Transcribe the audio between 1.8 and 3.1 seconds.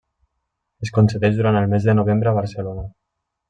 de novembre a Barcelona.